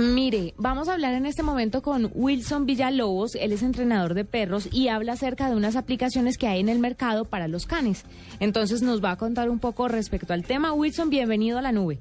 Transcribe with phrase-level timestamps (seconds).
[0.00, 4.66] Mire, vamos a hablar en este momento con Wilson Villalobos, él es entrenador de perros
[4.72, 8.06] y habla acerca de unas aplicaciones que hay en el mercado para los canes.
[8.38, 10.72] Entonces nos va a contar un poco respecto al tema.
[10.72, 11.98] Wilson, bienvenido a la nube.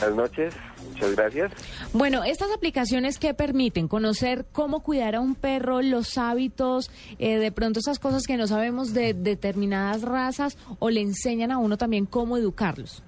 [0.00, 0.54] Buenas noches,
[0.88, 1.52] muchas gracias.
[1.92, 7.52] Bueno, estas aplicaciones que permiten conocer cómo cuidar a un perro, los hábitos, eh, de
[7.52, 12.06] pronto esas cosas que no sabemos de determinadas razas o le enseñan a uno también
[12.06, 13.02] cómo educarlos.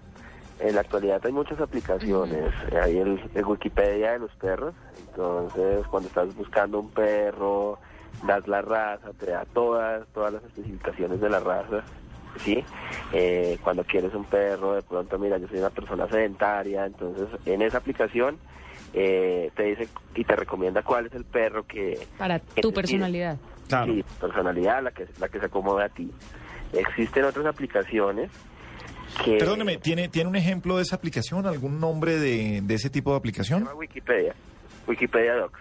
[0.61, 2.53] En la actualidad hay muchas aplicaciones.
[2.83, 4.75] Hay el, el Wikipedia de los perros.
[5.09, 7.79] Entonces, cuando estás buscando un perro,
[8.27, 11.83] das la raza, te da todas, todas las especificaciones de la raza.
[12.39, 12.65] ¿sí?
[13.13, 17.63] Eh, cuando quieres un perro, de pronto, mira, yo soy una persona sedentaria, entonces en
[17.63, 18.39] esa aplicación
[18.93, 22.07] eh, te dice y te recomienda cuál es el perro que...
[22.19, 23.39] Para que tu personalidad.
[23.69, 23.93] Claro.
[23.93, 26.11] Sí, personalidad, la que, la que se acomode a ti.
[26.73, 28.31] Existen otras aplicaciones
[29.25, 29.37] que...
[29.37, 31.47] Perdóneme, ¿tiene, ¿tiene un ejemplo de esa aplicación?
[31.47, 33.61] ¿Algún nombre de, de ese tipo de Se aplicación?
[33.61, 34.35] llama Wikipedia,
[34.87, 35.59] Wikipedia Docs.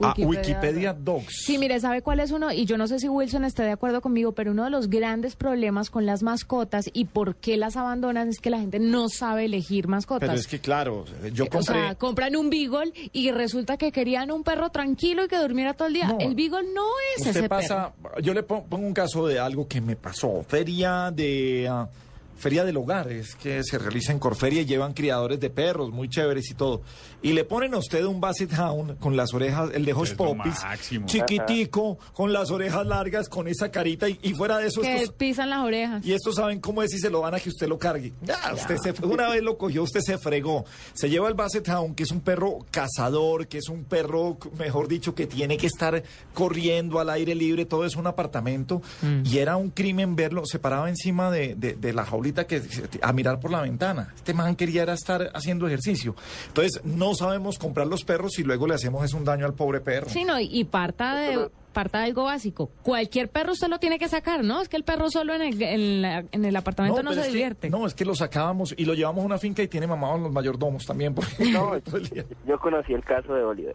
[0.00, 0.28] Ah, Wikipedia
[0.58, 1.42] Wikipedia Docs.
[1.44, 2.50] Sí, mire, ¿sabe cuál es uno?
[2.50, 5.36] Y yo no sé si Wilson esté de acuerdo conmigo, pero uno de los grandes
[5.36, 9.44] problemas con las mascotas y por qué las abandonan es que la gente no sabe
[9.44, 10.28] elegir mascotas.
[10.28, 11.74] Pero es que, claro, yo O compré...
[11.74, 15.86] sea, compran un beagle y resulta que querían un perro tranquilo y que durmiera todo
[15.86, 16.08] el día.
[16.08, 16.18] No.
[16.18, 19.68] el beagle no es Usted ese pasa, yo le pon- pongo un caso de algo
[19.68, 20.42] que me pasó.
[20.48, 21.88] Feria de ah,
[22.36, 26.08] feria del hogar, es que se realiza en Corferia y llevan criadores de perros, muy
[26.08, 26.82] chéveres y todo.
[27.22, 31.06] Y le ponen a usted un Basset Hound con las orejas, el de Hush Es
[31.06, 35.14] chiquitico, con las orejas largas, con esa carita y, y fuera de eso Que estos-
[35.16, 36.04] pisan las orejas.
[36.04, 38.12] y estos saben cómo es y se lo van a que usted lo cargue.
[38.22, 40.64] Ya, usted se una vez lo cogió, usted se fregó.
[40.92, 44.88] Se lleva el Basset Hound, que es un perro cazador, que es un perro, mejor
[44.88, 46.02] dicho, que tiene que estar
[46.32, 48.82] corriendo al aire libre, todo es un apartamento.
[49.24, 52.62] Y era un crimen verlo, se paraba encima de, de- de la jaulita que,
[53.02, 54.12] a mirar por la ventana.
[54.16, 56.14] Este man quería era estar haciendo ejercicio.
[56.48, 59.80] Entonces, no sabemos comprar los perros y luego le hacemos es un daño al pobre
[59.80, 60.08] perro.
[60.08, 62.70] Sí, no, y- parta de parta de algo básico.
[62.84, 64.60] Cualquier perro usted lo tiene que sacar, ¿no?
[64.62, 67.26] Es que el perro solo en el, en la- en el apartamento no, se es
[67.26, 67.68] que- divierte.
[67.70, 70.30] no, es que lo sacábamos y lo llevamos a una finca y tiene mamados los
[70.32, 71.14] mayordomos también.
[71.16, 71.72] Porque No,
[72.46, 73.74] yo conocí el caso de Oliver.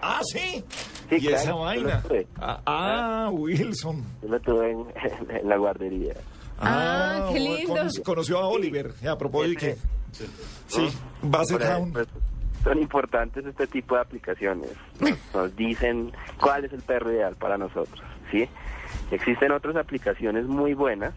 [0.00, 0.64] Ah, sí.
[1.10, 2.02] Sí, y claro, esa vaina.
[2.02, 2.26] tuve.
[2.36, 4.02] Ah, ah, Wilson.
[4.22, 4.86] Yo lo tuve en,
[5.36, 6.14] en la guardería.
[6.60, 7.74] Ah, qué lindo.
[7.74, 8.92] cono- conoció a Oliver.
[9.08, 9.76] A propósito que.
[10.68, 10.88] Sí,
[11.22, 11.92] Basset ahí, Hound.
[11.92, 12.08] pues,
[12.62, 14.70] son importantes este tipo de aplicaciones.
[15.00, 18.00] Nos, nos dicen cuál es el perro ideal para nosotros,
[18.30, 18.48] ¿sí?
[19.10, 21.12] Existen otras aplicaciones muy buenas,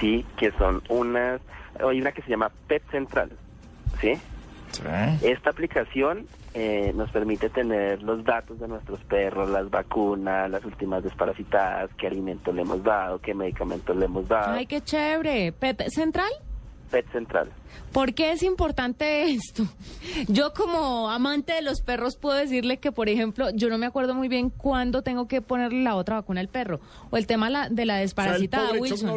[0.00, 0.26] ¿sí?
[0.36, 1.40] Que son unas...
[1.80, 3.30] Hay una que se llama Pet Central,
[4.00, 4.14] ¿sí?
[4.72, 4.82] Sí.
[5.22, 11.02] Esta aplicación eh, nos permite tener los datos de nuestros perros, las vacunas, las últimas
[11.02, 14.52] desparasitadas, qué alimento le hemos dado, qué medicamentos le hemos dado.
[14.52, 15.50] Ay, qué chévere.
[15.52, 16.30] Pet Central.
[16.94, 17.50] Pet Central.
[17.92, 19.64] ¿Por qué es importante esto?
[20.28, 24.14] Yo como amante de los perros puedo decirle que, por ejemplo, yo no me acuerdo
[24.14, 26.80] muy bien cuándo tengo que ponerle la otra vacuna al perro.
[27.10, 29.08] O el tema la- de la O sea, el desparasitada, Wilson.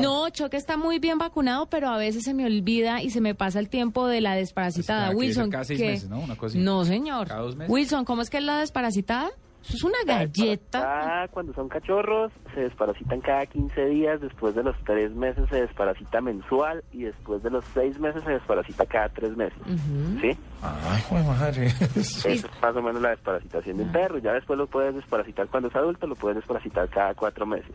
[0.00, 3.34] No, Choque está muy bien vacunado, pero a veces se me olvida y se me
[3.34, 5.06] pasa el tiempo de la desparasitada.
[5.06, 6.20] Pues, Wilson, cada seis meses, ¿no?
[6.20, 6.64] Una cosa así.
[6.64, 7.26] No, señor.
[7.28, 7.72] Cada dos meses.
[7.72, 9.30] Wilson, ¿cómo es que es la desparasitada?
[9.64, 10.82] Eso es una galleta.
[10.84, 15.62] Ah, cuando son cachorros se desparasitan cada 15 días, después de los 3 meses se
[15.62, 19.58] desparasita mensual y después de los 6 meses se desparasita cada 3 meses.
[20.20, 20.38] ¿Sí?
[20.62, 21.66] Ay, joder, madre.
[21.96, 24.18] Esa es más o menos la desparasitación de un perro.
[24.18, 27.72] Ya después lo puedes desparasitar cuando es adulto, lo puedes desparasitar cada 4 meses.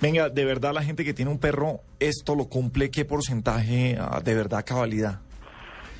[0.00, 2.90] Venga, de verdad, la gente que tiene un perro, ¿esto lo cumple?
[2.90, 5.20] ¿Qué porcentaje ah, de verdad cabalidad?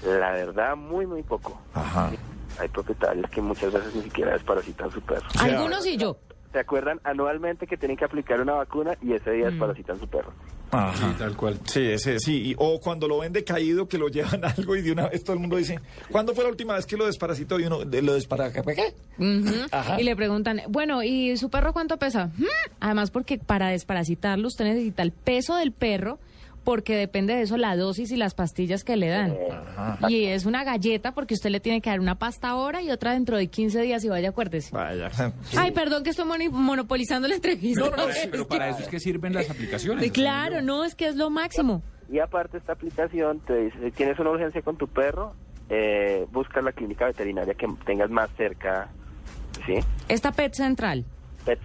[0.05, 1.61] La verdad, muy, muy poco.
[1.75, 2.11] Ajá.
[2.59, 5.29] Hay propietarios que muchas veces ni siquiera desparasitan su perro.
[5.31, 6.17] sea, Algunos y yo.
[6.53, 10.33] ¿Se acuerdan anualmente que tienen que aplicar una vacuna y ese día desparasitan su perro?
[10.71, 10.97] Ajá.
[10.97, 11.59] Sí, tal cual.
[11.65, 12.51] Sí, ese, sí.
[12.51, 14.09] y- o cuando lo ven decaído, que lo
[14.41, 15.79] llevan algo y de una vez todo el mundo dice,
[16.11, 17.61] ¿cuándo fue la última vez que lo desparasitó?
[17.61, 18.63] Y uno, de lo desparasitó.
[18.65, 18.95] ¿Qué?
[19.71, 20.01] Ajá.
[20.01, 22.31] Y le preguntan, bueno, ¿y su perro cuánto pesa?
[22.39, 22.45] "Hmm".
[22.81, 26.19] Además, porque para desparasitarlo usted necesita el peso del perro,
[26.65, 29.35] porque depende de eso la dosis y las pastillas que le dan.
[29.77, 29.99] Ajá.
[30.11, 33.13] Y es una galleta porque usted le tiene que dar una pasta ahora y otra
[33.13, 34.75] dentro de 15 días y vaya, acuérdese.
[34.75, 35.11] Vaya.
[35.57, 37.81] Ay, perdón que estoy moni- monopolizando la entrevista.
[37.85, 40.13] No, no, no, sí, pero para eso es que sirven las aplicaciones.
[40.13, 41.83] Claro, no, es que es lo máximo.
[42.13, 45.35] Y aparte esta aplicación te dice, si tienes una urgencia con tu perro,
[45.71, 48.89] eh, busca la clínica veterinaria que tengas más cerca,
[49.67, 49.75] ¿sí?
[50.09, 51.05] Esta PET Central.
[51.45, 51.59] Pet.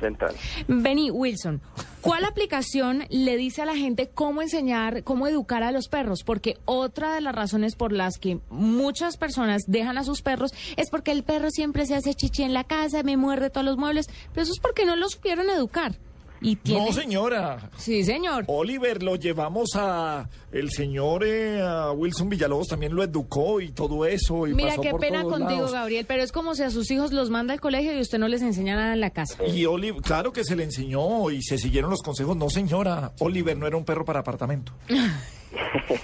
[0.67, 1.61] Benny Wilson,
[2.01, 6.23] ¿cuál aplicación le dice a la gente cómo enseñar, cómo educar a los perros?
[6.25, 10.89] Porque otra de las razones por las que muchas personas dejan a sus perros es
[10.89, 14.07] porque el perro siempre se hace chichi en la casa, me muerde todos los muebles,
[14.31, 15.97] pero eso es porque no lo supieron educar.
[16.43, 16.85] Y tiene...
[16.85, 17.69] No, señora.
[17.77, 18.43] Sí, señor.
[18.47, 24.05] Oliver, lo llevamos a el señor eh, a Wilson Villalobos también lo educó y todo
[24.05, 24.45] eso.
[24.45, 25.71] Y Mira pasó qué por pena todos contigo, lados.
[25.71, 28.27] Gabriel, pero es como si a sus hijos los manda al colegio y usted no
[28.27, 29.43] les enseña nada en la casa.
[29.45, 32.35] Y Oliver, claro que se le enseñó y se siguieron los consejos.
[32.37, 34.73] No, señora, Oliver no era un perro para apartamento.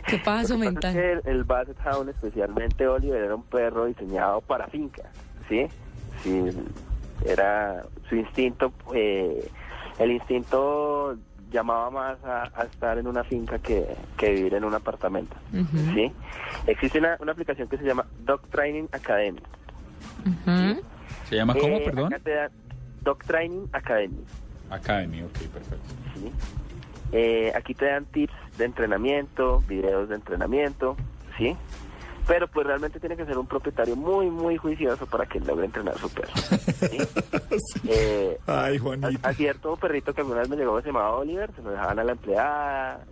[0.07, 0.95] ¿Qué pasa mental?
[0.95, 5.03] el, el Basset Hound, especialmente Oliver, era un perro diseñado para finca,
[5.47, 5.68] ¿sí?
[6.24, 6.44] Sí,
[7.25, 9.50] era su instinto, eh,
[10.00, 11.16] el instinto
[11.51, 13.86] llamaba más a, a estar en una finca que,
[14.18, 15.36] que vivir en un apartamento,
[15.94, 16.12] ¿sí?
[16.68, 19.40] Existe una, una aplicación que se llama Dog Training Academy.
[21.28, 22.13] ¿Se llama cómo, Eh, perdón?
[22.13, 22.50] acá te da
[23.04, 24.24] Dog Training Academy.
[24.69, 25.94] Academy, ok, perfecto.
[26.16, 26.31] ¿sí?
[27.12, 30.96] Eh, aquí te dan tips de entrenamiento, videos de entrenamiento,
[31.38, 31.56] ¿sí?
[32.29, 35.97] Pero pues realmente tiene que ser un propietario muy, muy juicioso para que logre entrenar
[35.97, 36.31] su perro.
[36.79, 36.97] ¿sí?
[37.89, 39.19] Eh, Ay, a, Juanito.
[39.23, 42.03] a cierto perrito que alguna vez me llegó se llamaba Oliver, se lo dejaban a
[42.03, 43.03] la empleada.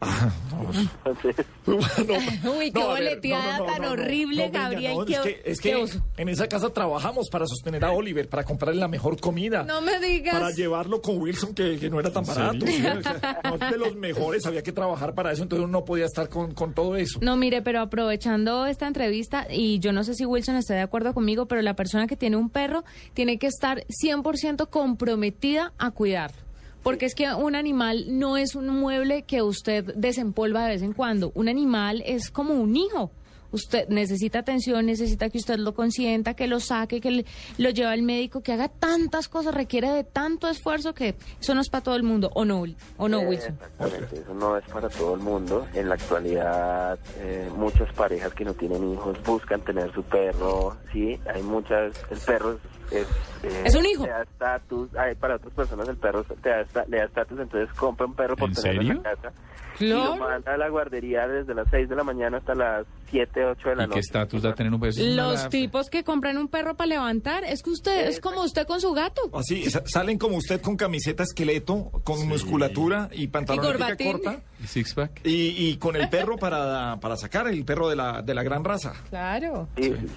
[1.04, 3.94] Entonces, Uy, qué No, a ver, boleteada no, no, no, tan no, no.
[3.94, 4.98] horrible, No, venga, Gabriel.
[4.98, 8.44] no, qué, es que, es que en esa casa trabajamos para sostener a Oliver, para
[8.44, 9.64] comprarle la mejor comida.
[9.64, 10.36] No me digas.
[10.36, 12.66] Para llevarlo con Wilson, que, que no era tan barato.
[12.68, 12.84] ¿sí?
[12.86, 15.86] O sea, no es de los mejores, había que trabajar para eso, entonces uno no
[15.86, 17.20] podía estar con, con todo eso.
[17.24, 19.07] No, mire, pero aprovechando esta entrevista,
[19.50, 22.38] y yo no sé si Wilson está de acuerdo conmigo, pero la persona que tiene
[22.38, 22.84] un perro
[23.14, 26.38] tiene que estar 100% comprometida a cuidarlo.
[26.84, 30.94] Porque es que un animal no es un mueble que usted desempolva de vez en
[30.94, 31.32] cuando.
[31.36, 33.12] Un animal es como un hijo.
[33.52, 37.26] Usted necesita atención, necesita que usted lo consienta, que lo saque, que le-
[37.58, 41.62] lo lleve al médico, que haga tantas cosas, requiere de tanto esfuerzo que eso no
[41.62, 42.30] es para todo el mundo.
[42.34, 42.64] ¿O no,
[42.98, 43.54] o no Wilson?
[43.54, 45.68] Exactamente, eso no es para todo el mundo.
[45.74, 51.20] En la actualidad, eh, muchas parejas que no tienen hijos buscan tener su perro, ¿sí?
[51.34, 52.60] Hay muchas, el perro
[52.92, 52.98] es...
[53.00, 53.08] es,
[53.44, 54.04] eh, Es un hijo.
[54.04, 57.74] Te da estatus, ay, para otras personas el perro te da, le da estatus, entonces
[57.76, 59.32] compra un perro por ¿En tenerlo en la casa.
[59.80, 60.16] Y lo Claro.
[60.18, 63.76] manda a la guardería desde las 6 de la mañana hasta las 7, 8 de
[63.76, 63.94] la ¿Y noche.
[63.96, 65.02] qué estatus da tener un beso?
[65.04, 68.82] Los tipos que compran un perro para levantar, es que usted es como usted con
[68.82, 69.22] su gato.
[69.34, 74.12] Así, sa- salen como usted con camiseta esqueleto, con musculatura y pantalón corbatín.
[74.14, 74.40] corta.
[74.64, 75.22] ¿Y six pack?
[75.24, 78.64] Y, y con el perro para, para sacar, el perro de la, de la gran
[78.64, 78.94] raza.
[79.10, 79.68] Claro.
[79.78, 80.08] Sí, sí,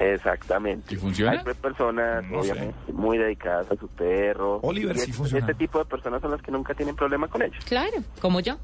[0.00, 0.94] exactamente.
[0.94, 1.42] ¿Y funciona?
[1.46, 2.52] Hay personas, No sé.
[2.52, 4.58] obviamente, muy dedicadas a su perro.
[4.62, 5.46] Oliver Y sí este- funciona.
[5.46, 7.64] Este tipo de personas son las que nunca tienen problema con ellos.
[7.66, 8.56] Claro, como yo.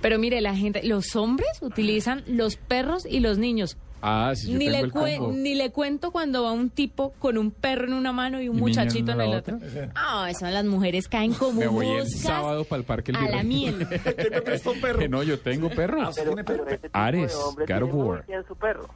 [0.00, 3.76] Pero mire, la gente, los hombres utilizan los perros y los niños.
[4.04, 4.72] Ah, sí, yo ni, tengo
[5.04, 5.32] le el combo.
[5.32, 8.56] ni le cuento cuando va un tipo con un perro en una mano y un
[8.56, 9.58] ¿Y niño muchachito en el otro.
[9.94, 13.18] Ah, eso las mujeres caen como Me voy el moscas sábado para el parque El
[13.18, 13.86] a la miel.
[14.16, 14.98] ¿Qué me prestó un perro?
[14.98, 16.02] Que no, yo tengo perro.
[16.02, 16.74] Ah, ¿usted Pero, tiene pero perro?
[16.74, 18.24] este tipo Ares, de hombre God of War.
[18.48, 18.88] su perro,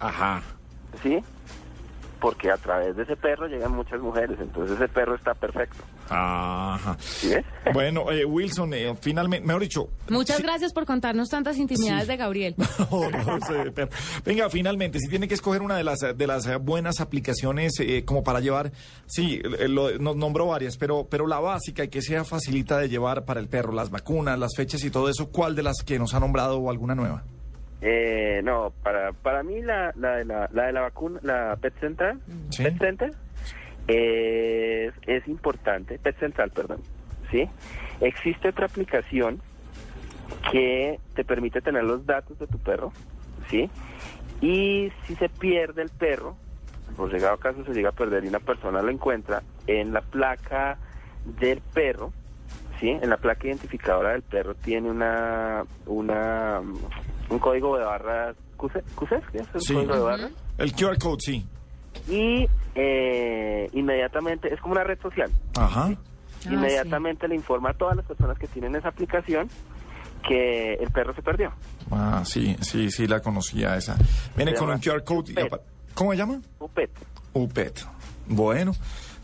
[0.00, 0.42] Ajá.
[1.02, 1.18] ¿sí?
[2.26, 5.76] Porque a través de ese perro llegan muchas mujeres, entonces ese perro está perfecto.
[6.08, 6.96] Ajá.
[6.98, 7.44] ¿Sí ves?
[7.72, 9.88] Bueno, eh, Wilson, eh, finalmente, mejor dicho.
[10.08, 12.08] Muchas sí- gracias por contarnos tantas intimidades Sí.
[12.08, 12.54] de Gabriel.
[12.90, 13.88] No, no sé, pero-
[14.24, 18.24] Venga, finalmente, si tiene que escoger una de las de las buenas aplicaciones eh, como
[18.24, 18.72] para llevar,
[19.06, 22.88] sí, eh, lo- nos nombró varias, pero pero la básica y que sea facilita de
[22.88, 26.00] llevar para el perro, las vacunas, las fechas y todo eso, ¿cuál de las que
[26.00, 27.22] nos ha nombrado o alguna nueva?
[27.88, 31.72] Eh, no, para, para mí la, la, de la, la de la vacuna, la Pet
[31.78, 32.16] Center,
[32.50, 32.64] Sí.
[32.64, 33.12] Pet Center
[33.86, 36.80] es, es importante, Pet Central, perdón,
[37.30, 37.48] ¿sí?
[38.00, 39.40] Existe otra aplicación
[40.50, 42.92] que te permite tener los datos de tu perro,
[43.48, 43.70] ¿sí?
[44.40, 46.36] Y si se pierde el perro,
[46.96, 50.76] por llegado caso se llega a perder y una persona lo encuentra, en la placa
[51.38, 52.12] del perro,
[52.80, 52.90] ¿sí?
[52.90, 56.60] En la placa identificadora del perro tiene una, una,
[57.30, 58.82] un código de barras, ¿QC?
[58.94, 59.22] ¿QC?
[59.32, 59.74] ¿Qué es el Sí.
[59.74, 60.30] código de barras?
[60.58, 61.46] El QR code, sí.
[62.08, 65.88] Y eh, inmediatamente, es como una red social, Ajá.
[65.90, 69.48] Ah, inmediatamente le informa a todas las personas que tienen esa aplicación
[70.28, 71.52] que el perro se perdió.
[71.90, 73.96] Ah, sí, sí, sí, la conocía esa.
[74.36, 75.32] Viene Se con un QR code.
[75.32, 75.34] y
[75.94, 76.40] ¿Cómo se llama?
[76.58, 76.90] UPET.
[77.32, 77.80] UPET.
[78.26, 78.72] Bueno,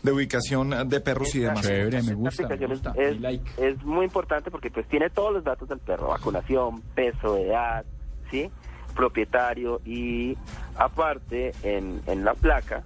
[0.01, 1.61] de ubicación de perros y demás.
[1.65, 2.93] Chévere, me gusta, me es- gusta.
[2.97, 3.51] es, Mi like.
[3.57, 7.85] es muy importante porque pues tiene todos los datos del perro, vacunación, peso, edad,
[8.33, 8.49] ¿sí?
[8.95, 10.35] propietario y
[10.75, 12.83] aparte en, en la placa,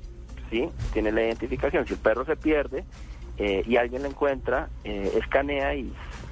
[0.50, 0.70] ¿sí?
[0.94, 1.88] tiene la identificación.
[1.88, 2.84] Si el perro se pierde
[3.38, 5.92] eh, y alguien lo encuentra, eh, escanea y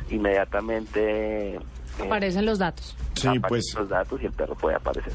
[0.09, 1.59] inmediatamente eh,
[2.05, 2.95] Aparecen los datos.
[3.13, 5.13] Sí, aparecen pues los datos y el perro puede aparecer.